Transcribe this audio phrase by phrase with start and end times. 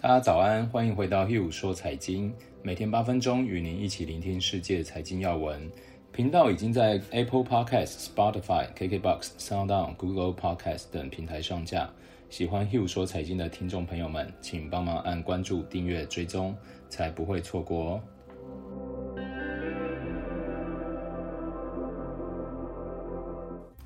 [0.00, 5.68] 大家早安，欢迎回到 Hugh 说财经，每天八分钟与您一起聆听世界财经要闻。
[6.12, 11.90] 频道已经在 Apple Podcast、Spotify、KKBox、SoundOn、Google Podcast 等平台上架。
[12.30, 16.54] 喜欢 Hugh 说财经的听众朋友们，请帮忙按关注、订阅、追踪，
[16.88, 18.00] 才不会错过哦。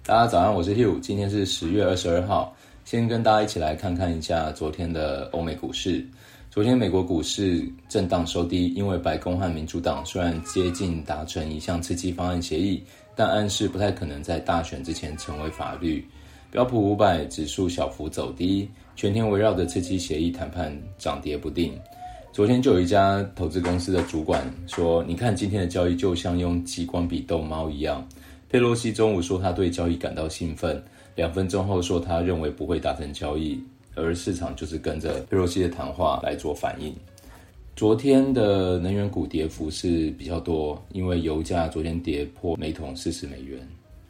[0.05, 2.55] 大家早安，我是 Hugh，今天是十月二十二号。
[2.85, 6.05] 先跟大家一起来看看一下昨天的欧美股市。
[6.51, 12.82] 昨天美国股市震荡收低，因为白宫和民主党虽然接近达成一项刺激方案协议，
[13.14, 16.05] 但暗示不太可能在大选之前成为法律。
[16.50, 21.72] 标普五百指数小幅走低，全天围绕着刺激协议谈判涨跌不定。
[22.33, 28.07] 昨天就有一家投资公司的主管说：“你看今天的交易就像用激光笔逗猫一样。”
[28.50, 30.83] 佩洛西中午说他对交易感到兴奋。
[31.14, 33.62] 两分钟后说，他认为不会达成交易，
[33.94, 36.94] 而市场就是跟着佩洛西的谈话来做反应。
[37.77, 43.60] 昨天的能源股跌幅是比较多，因为油价昨天跌破每桶四十美元。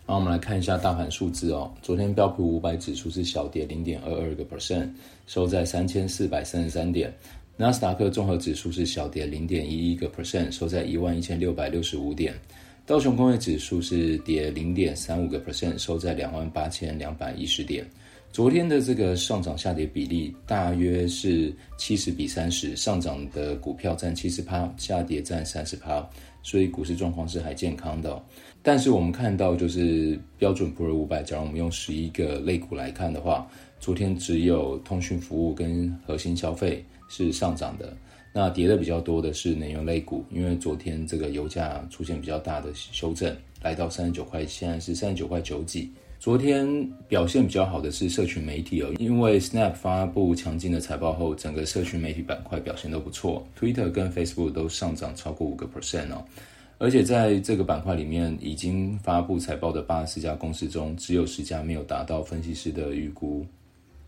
[0.06, 4.88] 那我们来看一下大盘数字哦，昨天标普五百指数是小跌零点二二个 percent，
[5.26, 7.12] 收在三千四百三十三点。
[7.56, 12.34] 纳斯达克综合指数是小跌零点一一个 percent，收在一万一千六百六十五点。
[12.84, 17.88] 道琼工业指数是跌零点三五个 percent，收在两万八千两百一十点。
[18.32, 26.04] 昨天的这个上涨下跌比例大约是七十比三十，上涨的股票占七十趴，下跌占三十趴，
[26.42, 28.20] 所以股市状况是还健康的哦。
[28.62, 33.48] 但是我们看到，就是标准普尔五百，假如我们用十一个类股来看的话，
[33.82, 37.92] 昨天只有通讯服务跟核心消费是上涨的。
[38.32, 45.90] 那跌的比较多的是能源类股，因为昨天这个油价出现比较大的修正，来到三十九块，现在是三十九块九几。
[46.20, 46.64] 昨天
[47.08, 56.24] 表现比较好的是社群媒体哦，因为 Snap 发布强劲的财报后，整个社群媒体板块表现都不错，Twitter 跟 Facebook 都上涨超过五个 percent 哦。
[56.78, 63.44] 而且在这个板块里面，已经发布财报的八十家公司中，只有十家没有达到分析师的预估。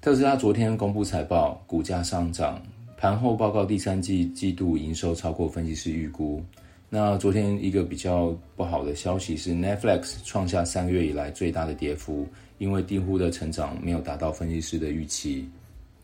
[0.05, 2.61] 特斯拉昨天公布财报，股价上涨。
[2.95, 6.45] 盘后报告第三季季度营收超过分析师预估。
[6.91, 12.29] 那昨天一个比较不好的消息是，Netflix 创下三个月以来最大的跌幅，
[12.59, 15.49] 因为订户的成长没有达到分析师的预期。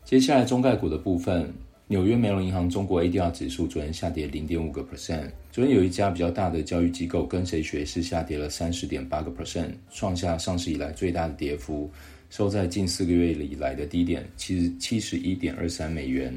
[0.03, 1.53] 接下来中概股的部分，
[1.85, 5.29] 纽约梅隆银行中国 ADR 指数昨天下跌零点五个 percent。
[5.51, 11.87] 昨天有一家比较大的教育机构跟谁学是下跌了三十点八个 percent，创下上市以来最大的跌幅，
[12.31, 16.33] 收在近四个月以来的低点，七十七十一点二三美元。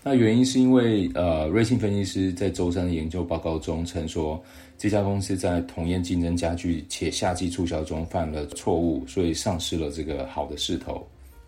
[0.00, 4.40] 那原因是因为，呃，瑞信分析师在周三的研究报告中称说，
[4.78, 11.04] 这家公司在同业竞争加剧且夏季促销中犯了错误，所以丧失了这个好的势头。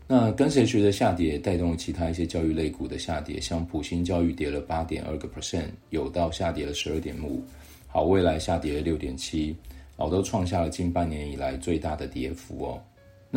[0.09, 7.41] 那跟谁学的下跌带动了其他一些教育类股的下跌，像普兴教育跌了八点二个 percent，友道下跌了十二点五，
[7.87, 9.55] 好未来下跌了六点七，
[9.97, 12.83] 好都创下了近半年以来最大的跌幅哦。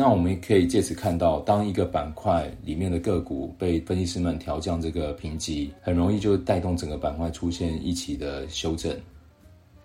[0.00, 8.98] 那我们也可以借此看到，当一个板块里面的个股被分析师们调降这个评级，很容易就带动整个板块出现一起的修正。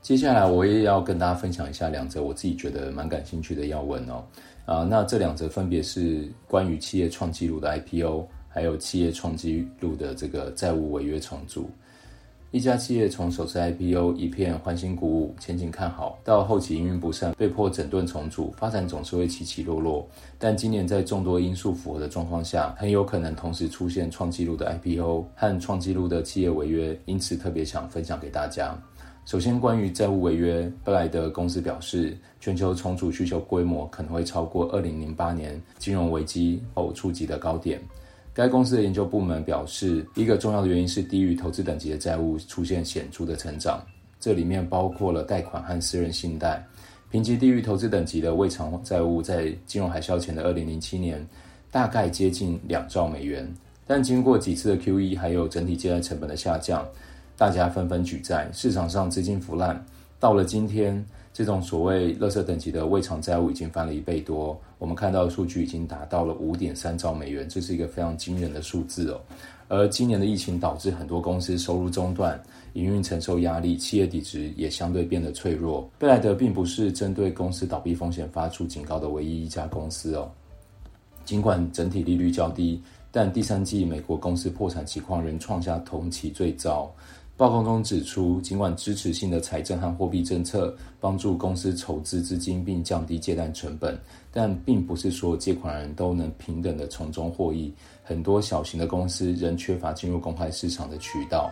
[0.02, 4.24] 接下来我也要跟大家分享一下两则我自己觉得蛮感兴趣的要闻哦。
[4.66, 11.70] 啊，那这两则分别是关于企业创纪录的 IPO，还有企业创纪录的这个债务违约重组。
[12.56, 20.08] 一家企业从首次 IPO 一片欢欣鼓舞、前景看好，到后期营运不善，被迫整顿重组，发展总是会起起落落。
[20.40, 28.74] 但今年在众多因素符合的状况下，很有可能同时出现创纪录的 IPO 和创纪录的企业违约，因此特别想分享给大家。
[29.26, 37.82] 首先，关于债务违约，布莱德公司表示，全球重组需求规模可能会超过2008年金融危机后触及的高点。
[38.36, 43.82] 该公司的研究部门表示，一个重要的原因是低于投资等级的债务出现显著的成长，
[44.20, 46.62] 这里面包括了贷款和私人信贷。
[47.10, 51.26] 评级低于投资等级的未偿债务，在金融海啸前的二零零七年，
[51.72, 53.50] 大概接近两兆美元。
[53.88, 56.86] 但经过几次的 QE，还有整体借贷成本的下降，
[57.38, 59.82] 大家纷纷举债，市场上资金腐烂。
[60.20, 64.58] 到了今天，这种所谓“垃圾等级”的未偿债务已经翻了一倍多。
[64.80, 69.20] 我们看到的数据已经达到了五点三兆美元，这是一个非常惊人的数字哦。
[69.68, 72.42] 而今年的疫情导致很多公司收入中断，
[72.72, 75.86] 营运承受压力，企业底值也相对变得脆弱。
[76.00, 80.32] 贝莱德并不是针对公司倒闭风险发出警告的唯一一家公司哦。
[81.26, 86.90] 尽管整体利率较低，但第三季美国公司破产情况仍创下同期最糟。
[87.38, 94.00] 报告中指出，尽管支持性的财政和货币政策帮助公司筹资资金并降低借贷成本，
[94.32, 97.74] 但并不是所有借款人都能平等的从中获益。
[98.04, 101.52] 很多小型的公司仍缺乏进入公开市场的渠道。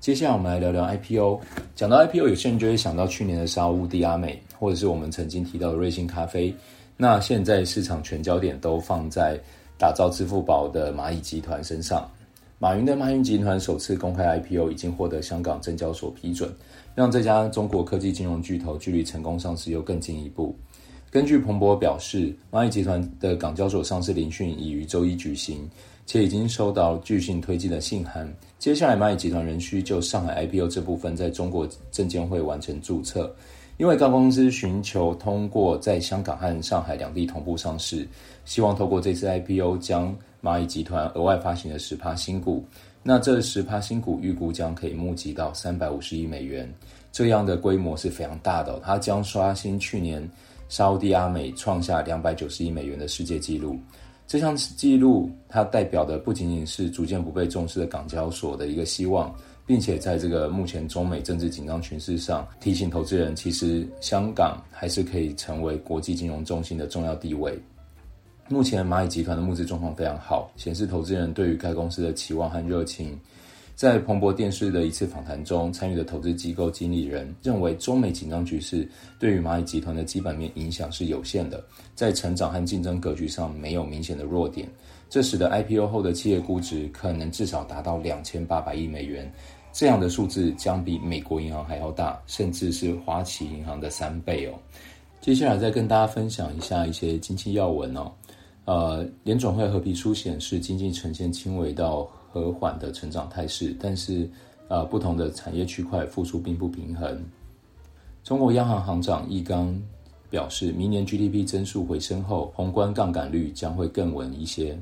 [0.00, 1.40] 接下来，我们来聊聊 IPO。
[1.76, 6.52] 讲到 IPO，有些人就会想到去年的沙乌地阿美，或者是我们曾经提到的瑞幸咖啡。
[6.96, 9.38] 那现在市场全焦点都放在
[9.78, 12.10] 打造支付宝的蚂蚁集团身上。
[12.58, 16.48] 马云的马云集团首次公开 IPO 已经获得香港证交所批准，
[16.94, 20.56] 让这家中国科技金融巨头距离成功上市又更进一步。
[21.10, 25.68] 根据彭博表示，蚂蚁集团的港交所上市聆讯已于周一举行，
[26.06, 28.32] 且已经收到具信推进的信函。
[28.58, 33.34] 接下来，蚂蚁集团仍需就上海 IPO 这部分在中国证监会完成注册，
[33.78, 38.06] 因为该公司寻求通过在香港和上海两地同步上市，
[38.44, 40.16] 希望透过这次 IPO 将。
[40.44, 42.62] 蚂蚁集团额外发行的十趴新股，
[43.02, 46.70] 那这十趴新股预估将可以募集到三百五十亿美元，
[47.10, 48.78] 这样的规模是非常大的。
[48.80, 50.28] 它将刷新去年
[50.68, 53.78] 沙乌地阿美创下两百九十亿美元的世界纪录。
[54.26, 67.58] 这项纪录它代表的不仅仅是逐渐不被重视的港交所的一个希望，并且在这个目前中美政治紧张局势上，提醒投资人，其实香港还是可以成为国际金融中心的重要地位。
[68.48, 73.18] 目前蚂蚁集团的募资状况非常好，显示投资人对于该公司的期望和热情。
[73.74, 78.86] 在彭博电视的一次访谈中，参与的投资机构经理人认为，中美紧张局势
[79.18, 81.64] 对于蚂蚁集团的基本面影响是有限的，
[81.94, 84.68] 在成长和竞争格局上没有明显的弱点，
[85.08, 89.32] 这使得 IPO 后的企业估值可能至少达到两千八百亿美元，
[89.72, 94.52] 这样的数字将比美国银行还要大，甚至是花旗银行的三倍哦。
[95.20, 98.12] 接下来再跟大家分享一下一些经济要闻哦。
[98.64, 104.28] 呃，联准会褐皮书显示，经济呈现轻微到和缓的成长态势，但是
[104.68, 107.22] 呃，不同的产业区块复苏并不平衡。
[108.22, 109.78] 中国央行行长易纲
[110.30, 114.74] 表示，明年 GDP 增速回升后，宏观杠杆率将会更稳一些。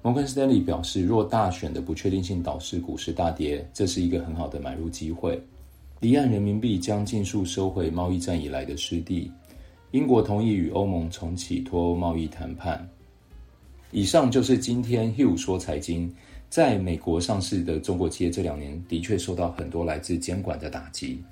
[0.00, 5.38] 摩根士丹利表示，若大选的不确定性导致股市大跌，这是一个很好的买入机会。
[6.00, 9.30] 离岸人民币将尽数收回贸易战以来的失地。
[9.90, 12.88] 英国同意与欧盟重启脱欧贸易谈判。
[13.90, 16.12] 以上就是今天 Hugh 说财经。
[16.50, 21.22] 在美国上市的中国企业这两年的确受到很多来自监管的打击。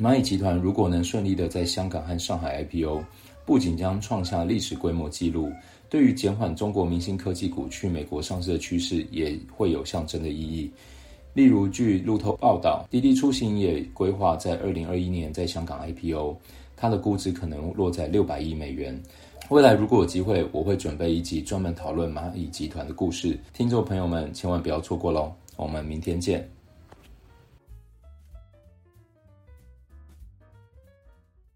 [0.00, 3.04] 蚂蚁集团如果能顺利的在香港和上海 IPO，
[3.46, 5.48] 不仅将创下历史规模纪录，
[5.88, 10.68] 对于减缓中国明星科技股去美国上市的趋势也会有象征的意义。
[11.34, 16.36] 例如，据路透报道，滴滴出行也规划在二零二一年在香港 IPO，
[16.76, 19.00] 它的估值可能落在六百亿美元。
[19.50, 25.32] 未来如果有机会，我会准备一集专门讨论蚂蚁集团的故事，听众朋友们千万不要错过喽！
[25.56, 26.53] 我们明天见。